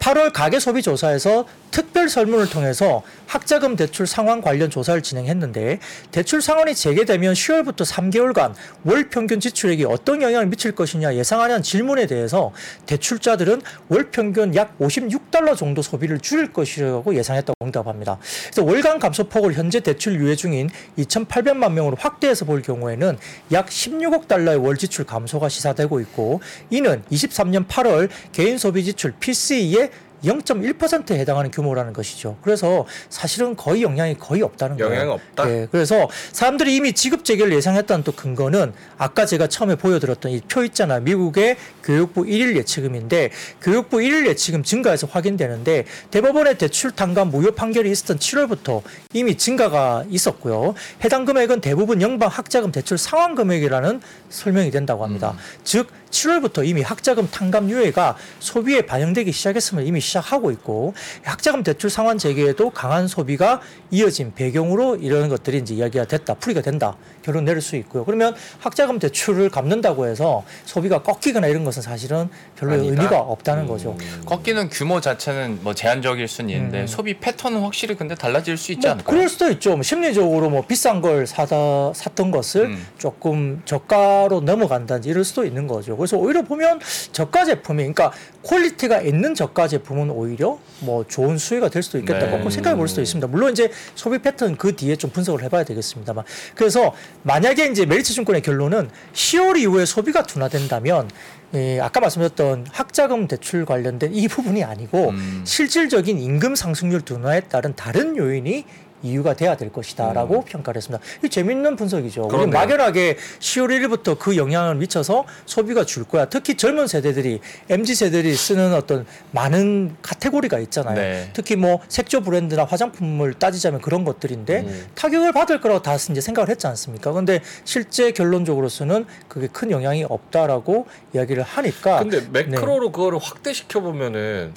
[0.00, 5.78] 8월 가계 소비 조사에서 특별 설문을 통해서 학자금 대출 상환 관련 조사를 진행했는데
[6.10, 12.50] 대출 상환이 재개되면 10월부터 3개월간 월 평균 지출액이 어떤 영향을 미칠 것이냐 예상하는 질문에 대해서
[12.86, 18.18] 대출자들은 월 평균 약 56달러 정도 소비를 줄일 것이라고 예상했다고 응답합니다.
[18.44, 23.18] 그래서 월간 감소폭을 현재 대출 유예 중인 2,800만 명으로 확대해서 볼 경우에는
[23.52, 29.89] 약 16억 달러의 월 지출 감소가 시사되고 있고 이는 23년 8월 개인 소비 지출 PCE의
[30.24, 32.36] 0.1%에 해당하는 규모라는 것이죠.
[32.42, 34.92] 그래서 사실은 거의 영향이 거의 없다는 거예요.
[34.92, 35.44] 영향이 없다?
[35.46, 40.64] 네, 그래서 사람들이 이미 지급 재개를 예상했다는 또 근거는 아까 제가 처음에 보여드렸던 이 표
[40.64, 41.00] 있잖아요.
[41.02, 43.30] 미국의 교육부 1일 예치금인데
[43.62, 50.74] 교육부 1일 예치금 증가해서 확인되는데 대법원의 대출 탕감 무효 판결이 있었던 7월부터 이미 증가가 있었고요.
[51.04, 55.36] 해당 금액은 대부분 연방 학자금 대출 상환 금액이라는 설명이 된다고 합니다.
[55.62, 62.18] 즉 7월부터 이미 학자금 탕감 유예가 소비에 반영되기 시작했음을 이미 시작하고 있고 학자금 대출 상환
[62.18, 67.76] 재개에도 강한 소비가 이어진 배경으로 이런 것들이 이제 이야기가 됐다 풀이가 된다 결론 내릴 수
[67.76, 68.04] 있고요.
[68.04, 72.90] 그러면 학자금 대출을 갚는다고 해서 소비가 꺾이거나 이런 것은 사실은 별로 아니다.
[72.90, 73.96] 의미가 없다는 거죠.
[74.00, 74.22] 음.
[74.26, 76.86] 꺾이는 규모 자체는 뭐 제한적일 수는 있는데 음.
[76.86, 79.14] 소비 패턴은 확실히 근데 달라질 수 있지 뭐 않을까요?
[79.14, 79.70] 그럴 수도 있죠.
[79.70, 82.86] 뭐 심리적으로 뭐 비싼 걸 사다 샀던 것을 음.
[82.98, 85.96] 조금 저가로 넘어간다든지 이럴 수도 있는 거죠.
[86.00, 86.80] 그래서 오히려 보면
[87.12, 92.50] 저가 제품이 그러니까 quality가 있는 저가 제품은 오히려 뭐 좋은 수혜가 될 수도 있겠다고 네.
[92.50, 93.26] 생각해 볼 수도 있습니다.
[93.26, 98.42] 물론 이제 소비 패턴 그 뒤에 좀 분석을 해봐야 되겠습니다만 그래서 만약에 이제 메리츠 증권의
[98.42, 101.10] 결론은 10월 이후에 소비가 둔화된다면
[101.54, 105.42] 예, 아까 말씀드렸던 학자금 대출 관련된 이 부분이 아니고 음.
[105.44, 108.64] 실질적인 임금 상승률 둔화에 따른 다른 요인이
[109.02, 110.44] 이유가 돼야 될 것이다라고 음.
[110.44, 111.04] 평가를 했습니다.
[111.24, 112.22] 이 재밌는 분석이죠.
[112.22, 112.50] 우리 그러네요.
[112.52, 116.26] 막연하게 10월 1일부터 그 영향을 미쳐서 소비가 줄 거야.
[116.26, 120.94] 특히 젊은 세대들이 MZ 세대들이 쓰는 어떤 많은 카테고리가 있잖아요.
[120.94, 121.30] 네.
[121.32, 124.86] 특히 뭐 색조 브랜드나 화장품을 따지자면 그런 것들인데 음.
[124.94, 127.12] 타격을 받을 거라고 다 이제 생각을 했지 않습니까?
[127.12, 134.52] 근데 실제 결론적으로서는 그게 큰 영향이 없다라고 이야기를 하니까 근데 매크로로 그거를 확대시켜 보면은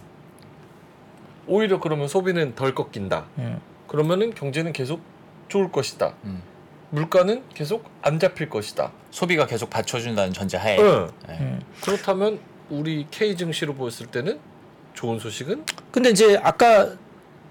[1.48, 3.26] 오히려 그러면 소비는 덜 꺾인다.
[3.38, 3.60] 음.
[3.94, 5.02] 그러면은 경제는 계속
[5.50, 6.16] 좋을 것이다.
[6.24, 6.42] 음.
[6.90, 8.92] 물가는 계속 안 잡힐 것이다.
[9.12, 11.12] 소비가 계속 받쳐준다는 전제하에 응.
[11.28, 11.38] 네.
[11.40, 11.62] 음.
[11.84, 12.40] 그렇다면
[12.72, 14.40] 우리 K 증시로 보였을 때는
[14.96, 16.96] 좋은 소식은 근데 이제 아까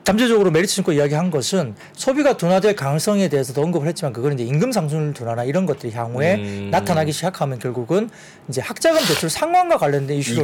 [0.04, 5.14] 잠재적으로 메리츠 증권 이야기한 것은 소비가 둔화될 가능성에 대해서도 언급을 했지만 그거는 이제 임금 상승률
[5.14, 6.68] 둔화나 이런 것들이 향후에 음.
[6.72, 8.10] 나타나기 시작하면 결국은
[8.48, 10.42] 이제 학자금 대출 상환과 관련된 이슈로.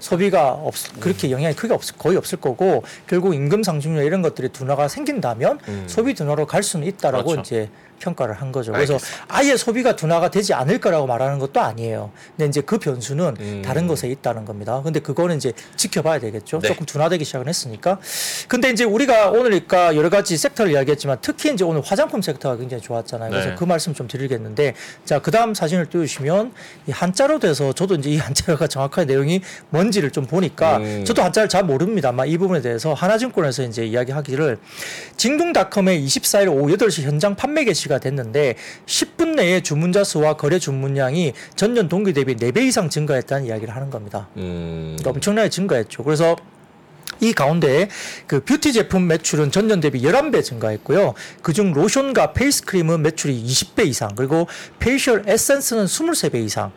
[0.00, 4.88] 소비가 없 그렇게 영향이 크게 없 거의 없을 거고 결국 임금 상승률 이런 것들이 둔화가
[4.88, 5.84] 생긴다면 음.
[5.86, 7.40] 소비 둔화로 갈 수는 있다라고 그렇죠.
[7.42, 8.72] 이제 평가를 한 거죠.
[8.72, 9.26] 그래서 알겠습니다.
[9.28, 12.10] 아예 소비가 둔화가 되지 않을 거라고 말하는 것도 아니에요.
[12.36, 13.62] 근데 이제 그 변수는 음.
[13.64, 14.80] 다른 것에 있다는 겁니다.
[14.82, 16.60] 근데 그거는 이제 지켜봐야 되겠죠.
[16.60, 16.68] 네.
[16.68, 17.98] 조금 둔화되기 시작은 했으니까.
[18.48, 23.30] 근데 이제 우리가 오늘니까 여러 가지 섹터를 이야기했지만 특히 이제 오늘 화장품 섹터가 굉장히 좋았잖아요.
[23.30, 23.54] 그래서 네.
[23.56, 26.52] 그 말씀 좀 드리겠는데 자, 그다음 사진을 띄우시면
[26.86, 31.04] 이 한자로 돼서 저도 이제 이 한자가 정확하게 내용이 뭔지를 좀 보니까 음.
[31.04, 34.58] 저도 한자를 잘 모릅니다만 이 부분에 대해서 하나증권에서 이제 이야기하기를
[35.16, 41.32] 징동닷컴의 24일 오후 8시 현장 판매 개시 가 됐는데 10분 내에 주문자 수와 거래 주문량이
[41.54, 44.28] 전년 동기 대비 4배 이상 증가했다는 이야기를 하는 겁니다.
[44.36, 44.96] 음.
[44.98, 46.04] 그러니까 엄청나게 증가했죠.
[46.04, 46.36] 그래서
[47.20, 47.88] 이 가운데
[48.26, 51.14] 그 뷰티 제품 매출은 전년 대비 11배 증가했고요.
[51.42, 54.46] 그중 로션과 페이스 크림은 매출이 20배 이상, 그리고
[54.78, 56.72] facial 에센스는 23배 이상,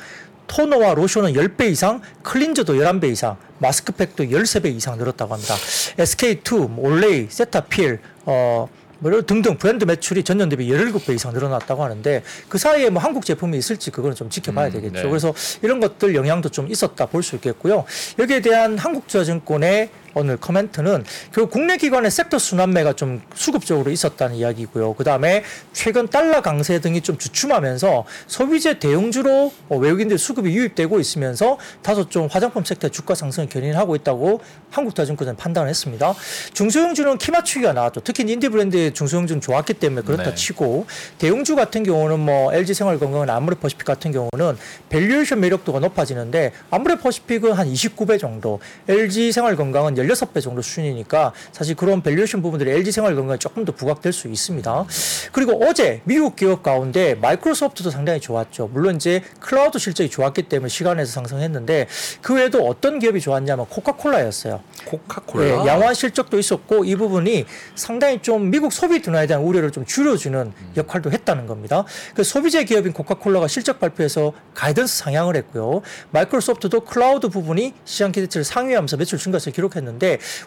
[0.47, 5.55] 토너와 로션은 10배 이상, cleanser도 11배 이상, 마스크팩도 13배 이상 늘었다고 합니다.
[5.97, 8.67] SK2, 올레이, 세타필, 어,
[8.99, 13.25] 뭐 이런 등등 브랜드 매출이 전년 대비 17배 이상 늘어났다고 하는데 그 사이에 뭐 한국
[13.25, 15.03] 제품이 있을지 그거는 좀 지켜봐야 음, 되겠죠.
[15.03, 15.09] 네.
[15.09, 17.83] 그래서 이런 것들 영향도 좀 있었다 볼 수 있겠고요.
[18.17, 24.93] 여기에 대한 한국투자증권의 오늘 코멘트는 결국 국내 기관의 섹터 순환매가 좀 수급적으로 있었다는 이야기고요.
[24.93, 31.57] 그 다음에 최근 달러 강세 등이 좀 주춤하면서 소비재 대형주로 어, 외국인들 수급이 유입되고 있으면서
[31.81, 36.13] 다소 좀 화장품 섹터의 주가 상승을 견인하고 있다고 한국투자증권은 판단을 했습니다.
[36.53, 38.01] 중소형주는 키 맞추기가 나왔죠.
[38.01, 40.35] 특히 인디 브랜드의 중소형주는 좋았기 때문에 그렇다 네.
[40.35, 40.85] 치고
[41.17, 44.57] 대형주 같은 경우는 뭐 LG 생활건강은 아모레퍼시픽 같은 경우는
[44.89, 52.41] valuation 매력도가 높아지는데 아모레퍼시픽은 한 29배 정도, LG 생활건강은 16배 정도 수준이니까 사실 그런 valuation
[52.41, 54.85] 부분들이 LG 생활건강에 조금 더 부각될 수 있습니다.
[55.31, 58.69] 그리고 어제 미국 기업 가운데 마이크로소프트도 상당히 좋았죠.
[58.73, 61.87] 물론 이제 클라우드 실적이 좋았기 때문에 시간외에서 상승했는데
[62.21, 64.61] 그 외에도 어떤 기업이 좋았냐면 코카콜라였어요.
[64.85, 65.45] 코카콜라.
[65.45, 67.45] 네, 양호한 실적도 있었고 이 부분이
[67.75, 71.85] 상당히 좀 미국 소비 둔화에 대한 우려를 좀 줄여주는 역할도 했다는 겁니다.
[72.15, 75.81] 그 소비재 기업인 코카콜라가 실적 발표에서 guidance 상향을 했고요.
[76.11, 79.88] 마이크로소프트도 클라우드 부분이 시장 기대치를 상회하면서 매출 증가세를 기록했는데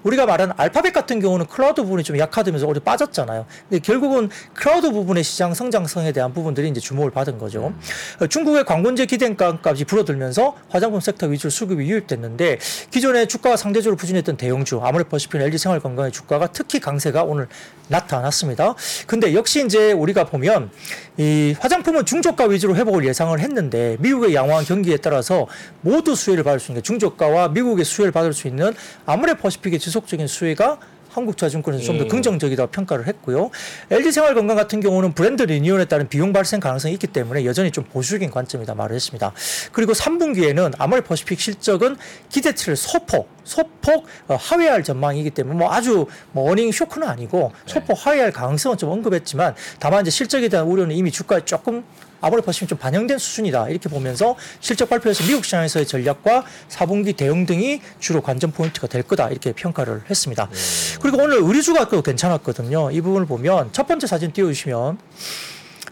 [0.02, 3.46] 우리가 말하는 알파벳 같은 경우는 클라우드 부분이 좀 약화되면서 오히려 빠졌잖아요.
[3.68, 7.72] 근데 결국은 클라우드 부분의 시장 성장성에 대한 부분들이 이제 주목을 받은 거죠.
[8.20, 12.58] 어, 중국의 광군제 기대감이 불어들면서 화장품 섹터 위주로 수급이 유입됐는데
[12.90, 17.48] 기존에 주가가 상대적으로 부진했던 대형주 아모레퍼시픽 LG 생활건강의 주가가 특히 강세가 오늘
[17.88, 18.74] 나타났습니다.
[19.06, 20.70] 근데 역시 이제 우리가 보면
[21.18, 25.46] 이 화장품은 중저가 위주로 회복을 예상을 했는데 미국의 양호한 경기에 따라서
[25.82, 28.72] 모두 수혜를 받을 수 있는 중저가와 미국의 수혜를 받을 수 있는
[29.04, 30.78] 아무래 퍼시픽의 지속적인 수혜가
[31.12, 32.08] 한국 자증권에서 좀더 음.
[32.08, 33.50] 긍정적이다고 평가를 했고요.
[33.90, 38.30] LG 생활건강 같은 경우는 브랜드 리뉴얼에 따른 비용 발생 가능성이 있기 때문에 여전히 좀 보수적인
[38.30, 39.32] 관점이다 말을 했습니다.
[39.72, 41.96] 그리고 3분기에는 아모레퍼시픽 실적은
[42.30, 48.32] 기대치를 소폭 소폭 어, 하회할 전망이기 때문에 뭐 아주 뭐 earning shock는 아니고 소폭 하회할
[48.32, 51.84] 가능성은 좀 언급했지만 다만 이제 실적에 대한 우려는 이미 주가에 조금
[52.22, 57.82] 아무래도 보시면 좀 반영된 수준이다 이렇게 보면서 실적 발표에서 미국 시장에서의 전략과 4분기 대응 등이
[58.00, 60.48] 주로 관전 포인트가 될 거다 이렇게 평가를 했습니다.
[61.02, 62.92] 그리고 오늘 의류주가 또 괜찮았거든요.
[62.92, 64.98] 이 부분을 보면 첫 번째 사진 띄워주시면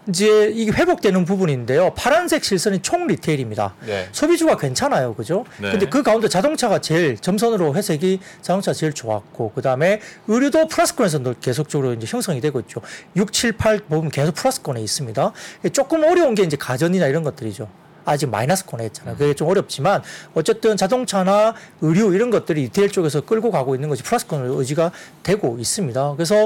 [0.07, 1.93] 이제 이게 회복되는 부분인데요.
[1.93, 3.75] 파란색 실선이 총 retail입니다.
[3.85, 4.09] 네.
[4.11, 5.13] 소비주가 괜찮아요.
[5.13, 5.45] 그죠?
[5.59, 5.71] 네.
[5.71, 12.07] 근데 그 가운데 자동차가 제일 점선으로 회색이 자동차 제일 좋았고 그다음에 의류도 플러스권에서 계속적으로 이제
[12.09, 12.81] 형성이 되고 있죠.
[13.15, 15.31] 6, 7, 8 보면 계속 플러스권에 있습니다.
[15.71, 17.67] 조금 어려운 게 이제 가전이나 이런 것들이죠.
[18.05, 19.15] 아직 마이너스권에 있잖아요.
[19.17, 20.01] 그게 좀 어렵지만
[20.33, 24.91] 어쨌든 자동차나 의류 이런 것들이 retail 쪽에서 끌고 가고 있는 것이 플러스권을 유지가
[25.23, 26.13] 되고 있습니다.
[26.15, 26.45] 그래서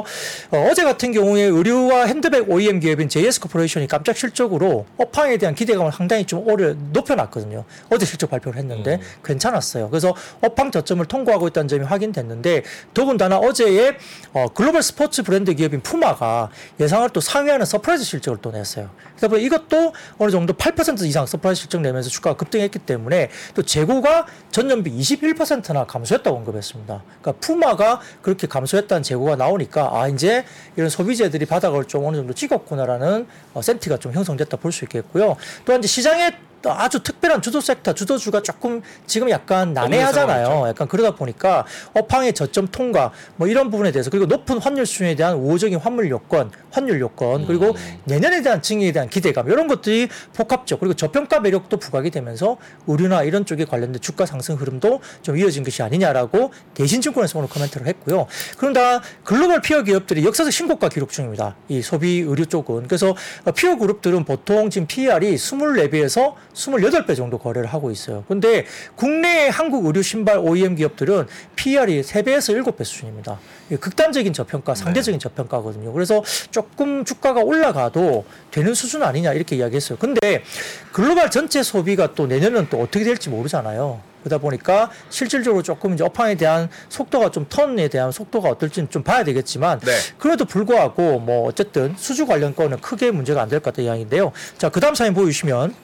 [0.51, 5.91] 어, 어제 같은 경우에 의류와 핸드백 OEM 기업인 JS 코퍼레이션이 깜짝 실적으로 업황에 대한 기대감을
[5.91, 7.63] 상당히 좀 오래 높여놨거든요.
[7.89, 9.89] 어제 실적 발표를 했는데 괜찮았어요.
[9.89, 12.63] 그래서 업황 저점을 통과하고 있다는 점이 확인됐는데
[12.93, 13.97] 더군다나 어제의
[14.33, 18.89] 어, 글로벌 스포츠 브랜드 기업인 푸마가 예상을 또 상회하는 surprise 실적을 또 냈어요.
[19.11, 24.25] 그래서 뭐 이것도 어느 정도 8% 이상 surprise 실적 내면서 주가가 급등했기 때문에 또 재고가
[24.51, 27.03] 전년비 21%나 감소했다고 언급했습니다.
[27.21, 33.27] 그러니까 푸마가 그렇게 감소했다는 재고가 나오니까 아 이제 이런 소비재들이 바닥을 좀 어느 정도 찍었구나라는
[33.53, 35.35] 어, senti가 좀 형성됐다 볼 수 있겠고요.
[35.63, 40.65] 또한 이제 시장에 또 아주 특별한 주도 섹터, 주도주가 조금 지금 약간 난해하잖아요.
[40.67, 45.35] 약간 그러다 보니까 업황의 저점 통과 뭐 이런 부분에 대해서 그리고 높은 환율 수준에 대한
[45.35, 47.75] 우호적인 환물 요건, 환율 요건 그리고
[48.05, 53.45] 내년에 대한 증액에 대한 기대감 이런 것들이 복합적 그리고 저평가 매력도 부각이 되면서 의류나 이런
[53.45, 58.27] 쪽에 관련된 주가 상승 흐름도 좀 이어진 것이 아니냐라고 대신증권에서 오늘 코멘트를 했고요.
[58.57, 61.55] 그런다 글로벌 피어 기업들이 역사적 신고가 기록 중입니다.
[61.69, 63.15] 이 소비 의류 쪽은 그래서
[63.55, 68.23] 피어 그룹들은 보통 지금 PER이 24배에서 28배 정도 거래를 하고 있어요.
[68.27, 68.65] 근데
[68.95, 73.39] 국내 한국 의류 신발 OEM 기업들은 PER이 3배에서 7배 수준입니다.
[73.79, 75.91] 극단적인 저평가, 상대적인 저평가거든요.
[75.93, 79.97] 그래서 조금 주가가 올라가도 되는 수준 아니냐 이렇게 이야기했어요.
[79.99, 80.43] 근데
[80.91, 83.99] 글로벌 전체 소비가 또 내년은 또 어떻게 될지 모르잖아요.
[84.23, 89.23] 그러다 보니까 실질적으로 조금 이제 업황에 대한 속도가 좀 턴에 대한 속도가 어떨지는 좀 봐야
[89.23, 89.91] 되겠지만 네.
[90.17, 94.31] 그래도 불구하고 뭐 어쨌든 수주 관련 건은 크게 문제가 안 될 것 같다는 이야기인데요.
[94.57, 95.75] 자, 그 다음 사진 보여주시면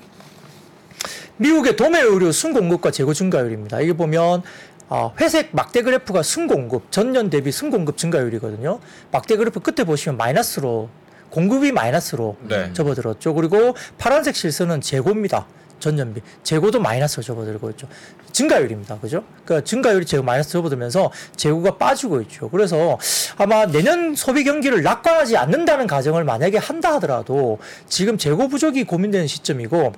[1.42, 3.82] 미국의 도매 의류 순공급과 재고 증가율입니다.
[3.82, 4.44] 이게 보면
[4.90, 8.80] 아, 회색 막대 그래프가 순공급, 전년 대비 순공급 증가율이거든요.
[9.12, 10.90] 막대 그래프 끝에 보시면 마이너스로
[11.32, 12.72] 공급이 마이너스로 네.
[12.74, 13.34] 접어들었죠.
[13.34, 15.48] 그리고 파란색 실선은 재고입니다.
[15.80, 16.22] 전년비.
[16.44, 17.88] 재고도 마이너스로 접어들고 있죠.
[18.34, 19.00] 증가율입니다.
[19.00, 19.24] 그죠?
[19.44, 22.50] 그러니까 증가율이 재고 마이너스 접어들면서 재고가 빠지고 있죠.
[22.50, 23.00] 그래서
[23.38, 29.94] 아마 내년 소비 경기를 낙관하지 않는다는 가정을 만약에 한다 하더라도 지금 재고 부족이 고민되는 시점이고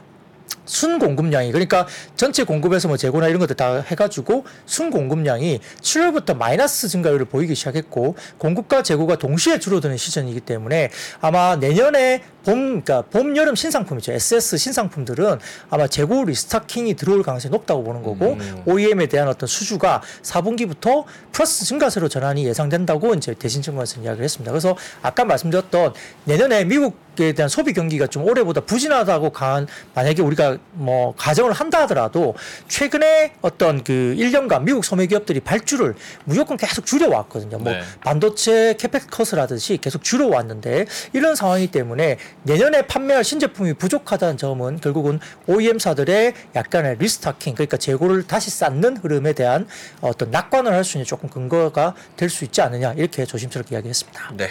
[0.65, 6.88] 순 공급량이 그러니까 전체 공급에서 뭐 재고나 이런 것들 다 해가지고 순 공급량이 7월부터 마이너스
[6.88, 10.89] 증가율을 보이기 시작했고 공급과 재고가 동시에 줄어드는 시즌이기 때문에
[11.21, 17.84] 아마 내년에 봄 그러니까 봄 여름 신상품이죠 SS 신상품들은 아마 재고 리스타킹이 들어올 가능성이 높다고
[17.84, 24.23] 보는 거고 OEM에 대한 어떤 수주가 4분기부터 플러스 증가세로 전환이 예상된다고 이제 대신 증권에서 이야기를
[24.23, 24.52] 했습니다.
[24.52, 25.93] 그래서 아까 말씀드렸던
[26.26, 32.36] 내년에 미국에 대한 소비 경기가 좀 올해보다 부진하다고 간 만약에 우리가 뭐 가정을 한다 하더라도
[32.68, 37.58] 최근에 어떤 그 1년간 미국 소매 기업들이 발주를 무조건 계속 줄여왔거든요.
[37.60, 37.82] 뭐 네.
[38.02, 45.20] 반도체 캐펙 컷을 하듯이 계속 줄여왔는데 이런 상황이기 때문에 내년에 판매할 신제품이 부족하다는 점은 결국은
[45.48, 49.68] OEM사들의 약간의 리스타킹 그러니까 재고를 다시 쌓는 흐름에 대한
[50.02, 54.34] 어떤 낙관을 할 수 있는 조금 근거가 될 수 있지 않느냐 이렇게 조심스럽게 이야기했습니다.
[54.36, 54.50] 네.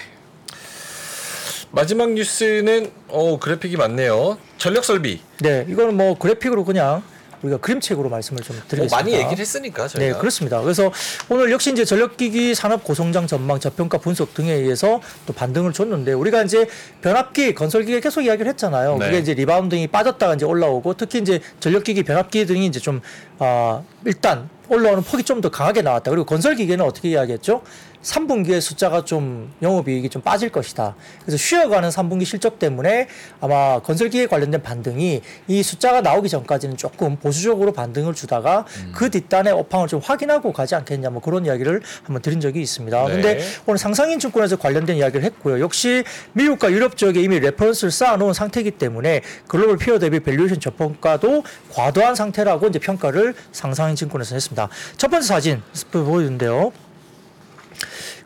[1.72, 4.36] 마지막 뉴스는 어 그래픽이 많네요.
[4.58, 5.20] 전력 설비.
[5.40, 7.02] 네, 이거는 뭐 그래픽으로 그냥
[7.42, 8.96] 우리가 그림책으로 말씀을 좀뭐 드리겠습니다.
[8.96, 10.12] 많이 얘기를 했으니까 저희가.
[10.12, 10.60] 네, 그렇습니다.
[10.60, 10.92] 그래서
[11.28, 16.42] 오늘 역시 이제 전력기기 산업 고성장 전망 저평가 분석 등에 의해서 또 반등을 줬는데 우리가
[16.42, 16.68] 이제
[17.00, 18.98] 변압기 건설기계 계속 이야기를 했잖아요.
[18.98, 19.06] 네.
[19.06, 23.00] 그게 이제 rebounding이 빠졌다가 이제 올라오고 특히 이제 전력기기 변압기 등이 이제 좀
[23.40, 26.10] 아, 일단 올라오는 폭이 좀 더 강하게 나왔다.
[26.10, 27.62] 그리고 건설기계는 어떻게 이야기했죠?
[28.02, 30.94] 3분기에 숫자가 좀 영업이익이 좀 빠질 것이다.
[31.22, 33.08] 그래서 쉬어가는 3분기 실적 때문에
[33.40, 39.88] 아마 건설기계 관련된 반등이 이 숫자가 나오기 전까지는 조금 보수적으로 반등을 주다가 그 뒷단의 업황을
[39.88, 43.06] 좀 확인하고 가지 않겠냐 뭐 그런 이야기를 한번 드린 적이 있습니다.
[43.06, 43.12] 네.
[43.12, 45.60] 근데 오늘 상상인 증권에서 관련된 이야기를 했고요.
[45.60, 52.14] 역시 미국과 유럽 지역에 이미 reference를 쌓아놓은 상태이기 때문에 글로벌 peer 대비 valuation 저평가도 과도한
[52.14, 54.68] 상태라고 이제 평가를 상상인 증권에서 했습니다.
[54.96, 55.62] 첫 번째 사진
[55.92, 56.72] 보여주는데요.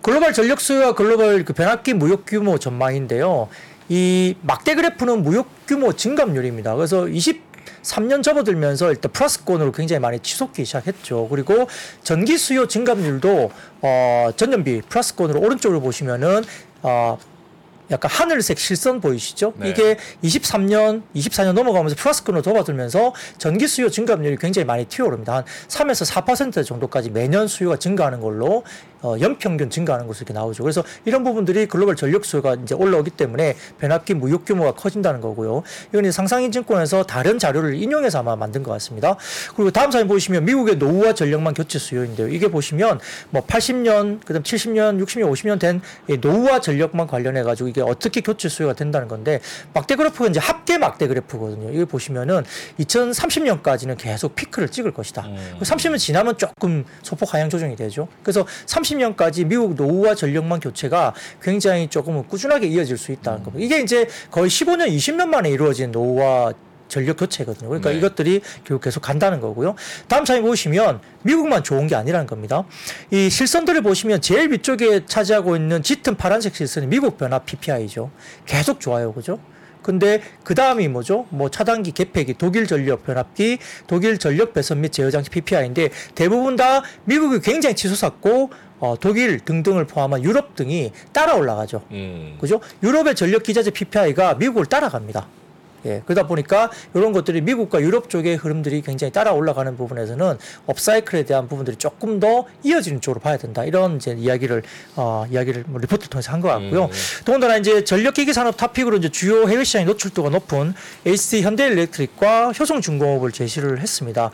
[0.02, 3.48] 글로벌 전력 수요와 글로벌 그 변압기 무역 규모 전망인데요.
[3.88, 6.74] 이 막대 그래프는 무역 규모 증감률입니다.
[6.74, 11.28] 그래서 23년 접어들면서 일단 플러스권으로 굉장히 많이 치솟기 시작했죠.
[11.28, 11.68] 그리고
[12.02, 13.50] 전기 수요 증감률도
[13.82, 16.44] 어 전년비 플러스권으로 오른쪽으로 보시면은
[16.82, 17.18] 어
[17.90, 19.52] 약간 하늘색 실선 보이시죠?
[19.56, 19.70] 네.
[19.70, 25.34] 이게 23년, 24년 넘어가면서 플러스권으로 접어들면서 전기 수요 증가율이 굉장히 많이 튀어오릅니다.
[25.34, 28.64] 한 3에서 4% 정도까지 매년 수요가 증가하는 걸로
[29.02, 30.62] 어, 연평균 증가하는 것으로 이렇게 나오죠.
[30.62, 35.62] 그래서 이런 부분들이 글로벌 전력 수요가 이제 올라오기 때문에 변압기 무역 규모가 커진다는 거고요.
[35.92, 39.16] 이건 상상인증권에서 다른 자료를 인용해서 아마 만든 것 같습니다.
[39.54, 42.28] 그리고 다음 사진 보시면 미국의 노후화 전력망 교체 수요인데요.
[42.28, 48.20] 이게 보시면 뭐 80년, 그다음 70년, 60년, 50년 된이 노후화 전력망 관련해 가지고 이게 어떻게
[48.20, 49.40] 교체 수요가 된다는 건데
[49.74, 51.72] 막대 그래프가 이제 합계 막대 그래프거든요.
[51.72, 52.44] 이거 보시면은
[52.80, 55.26] 2030년까지는 계속 피크를 찍을 것이다.
[55.26, 55.58] 음.
[55.60, 58.08] 30년 지나면 조금 소폭 하향 조정이 되죠.
[58.22, 63.64] 그래서 30 년까지 미국 노후화 전력망 교체가 굉장히 조금 꾸준하게 이어질 수 있다는 겁니다.
[63.64, 66.52] 이게 이제 거의 15년, 20년 만에 이루어진 노후화
[66.88, 67.68] 전력 교체거든요.
[67.68, 67.98] 그러니까 네.
[67.98, 69.74] 이것들이 결국 계속 간다는 거고요.
[70.08, 72.64] 다음 차에 보시면 미국만 좋은 게 아니라는 겁니다.
[73.10, 78.10] 이 실선들을 보시면 제일 위쪽에 차지하고 있는 짙은 파란색 실선이 미국 변화 PPI죠.
[78.44, 79.12] 계속 좋아요.
[79.12, 79.38] 그죠?
[79.82, 81.26] 근데 그 다음이 뭐죠?
[81.30, 86.82] 뭐 차단기 개폐기, 독일 전력 변압기, 독일 전력 배선 및 제어 장치 PPI인데 대부분 다
[87.04, 91.82] 미국이 굉장히 치솟았고 어, 독일 등등을 포함한 유럽 등이 따라 올라가죠.
[91.90, 92.36] 음.
[92.40, 92.60] 그죠?
[92.82, 95.26] 유럽의 전력 기자재 PPI가 미국을 따라갑니다.
[95.86, 100.36] 예, 그러다 보니까 이런 것들이 미국과 유럽 쪽의 흐름들이 굉장히 따라 올라가는 부분에서는
[100.66, 103.64] up-cycle에 대한 부분들이 조금 더 이어지는 쪽으로 봐야 된다.
[103.64, 104.62] 이런 이제 이야기를
[104.96, 106.84] 어, 이야기를 뭐 리포트를 통해서 한 것 같고요.
[106.84, 106.90] 음.
[107.24, 110.74] 더군다나 이제 전력기기 산업 top pick으로 이제 주요 해외 시장의 노출도가 높은
[111.06, 114.30] HD 현대일렉트릭과 효성중공업을 제시를 했습니다.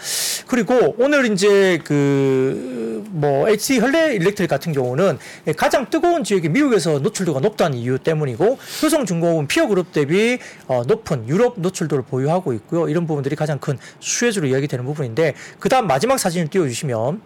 [0.48, 5.18] 그리고 오늘 이제 그 뭐 HD 현대일렉트릭 같은 경우는
[5.56, 11.41] 가장 뜨거운 지역이 미국에서 노출도가 높다는 이유 때문이고 효성중공업은 peer group 대비 어, 높은 유럽
[11.56, 12.88] 노출도를 보유하고 있고요.
[12.88, 17.20] 이런 부분들이 가장 큰 수혜주로 이야기되는 부분인데 그다음 마지막 사진을 띄워주시면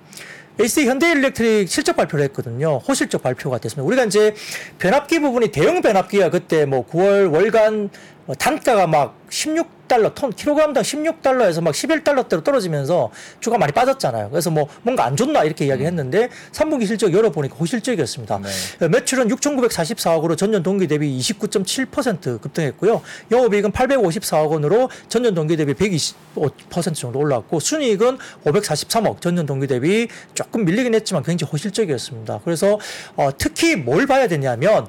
[0.59, 2.79] HC 현대일렉트릭 실적 발표를 했거든요.
[2.79, 3.87] 호실적 발표가 됐습니다.
[3.87, 4.35] 우리가 이제
[4.79, 7.91] 변압기 부분이 대형 변압기가 그때 뭐 9월 월간 뭐
[8.35, 13.11] 단가가 막 16달러 톤 킬로그램당 16달러에서 막 11달러대로 떨어지면서
[13.41, 14.31] 주가 많이 빠졌잖아요.
[14.31, 18.41] 그래서 뭐 뭔가 안 좋나 이렇게 이야기했는데 3분기 실적 열어보니까 호실적이었습니다.
[18.81, 18.89] 네.
[18.89, 23.01] 매출은 6,944억으로 전년 동기 대비 29.7% 급등했고요.
[23.31, 30.65] 영업이익은 854억 원으로 전년 동기 대비 125% 정도 올랐고 순이익은 543억 전년 동기 대비 조금
[30.65, 32.41] 밀리긴 했지만 굉장히 호실적이었습니다.
[32.45, 32.79] 그래서
[33.17, 34.89] 어, 특히 뭘 봐야 되냐면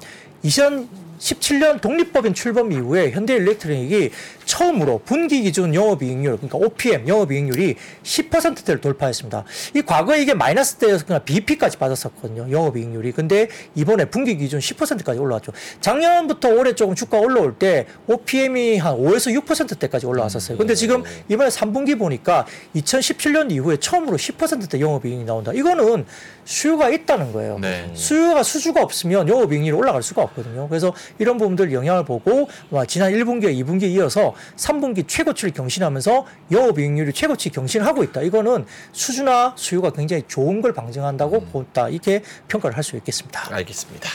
[1.18, 4.10] 2017년 독립법인 출범 이후에 현대일렉트릭이
[4.44, 9.44] 처음으로 분기 기준 영업이익률 그러니까 OPM 영업이익률이 10%대를 돌파했습니다.
[9.74, 12.50] 이 과거에 이게 마이너스 때여서 그냥 BP까지 빠졌었거든요.
[12.50, 13.12] 영업이익률이.
[13.12, 15.52] 근데 이번에 분기 기준 10%까지 올라왔죠.
[15.80, 20.56] 작년부터 올해 조금 주가 올라올 때 OPM이 한 5에서 6%대까지 올라왔었어요.
[20.56, 25.52] 근데 지금 이번에 3분기 보니까 2017년 이후에 처음으로 10%대 영업이익이 나온다.
[25.52, 26.06] 이거는
[26.44, 27.58] 수요가 있다는 거예요.
[27.58, 27.90] 네.
[27.92, 30.66] 수요가 수주가 없으면 영업이익률이 올라갈 수가 없거든요.
[30.68, 37.50] 그래서 이런 부분들 영향을 보고 와, 지난 1분기와 2분기에 이어서 3분기 최고치를 경신하면서 영업이익률이 최고치
[37.50, 38.22] 경신하고 있다.
[38.22, 41.88] 이거는 수주나 수요가 굉장히 좋은 걸 방증한다고 본다.
[41.88, 43.54] 이렇게 평가를 할 수 있겠습니다.
[43.54, 44.08] 알겠습니다.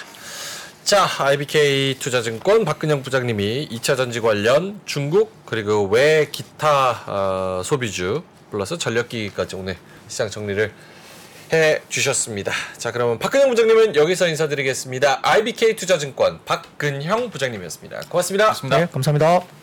[0.83, 8.77] 자, IBK 투자증권 박근영 부장님이 2차 전지 관련 중국 그리고 외 기타 어, 소비주 플러스
[8.77, 9.77] 전력기기까지 오늘
[10.07, 10.71] 시장 정리를
[11.53, 12.51] 해 주셨습니다.
[12.77, 15.19] 자, 그러면 박근영 부장님은 여기서 인사드리겠습니다.
[15.21, 18.01] IBK 투자증권 박근형 부장님이었습니다.
[18.09, 18.47] 고맙습니다.
[18.47, 18.77] 맞습니다.
[18.79, 19.62] 네, 감사합니다.